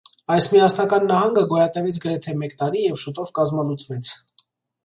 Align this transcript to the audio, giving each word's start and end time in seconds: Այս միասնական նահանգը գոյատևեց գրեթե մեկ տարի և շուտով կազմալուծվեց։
Այս 0.35 0.45
միասնական 0.53 1.03
նահանգը 1.11 1.43
գոյատևեց 1.51 1.99
գրեթե 2.07 2.33
մեկ 2.39 2.57
տարի 2.63 2.81
և 2.87 2.99
շուտով 3.05 3.33
կազմալուծվեց։ 3.37 4.15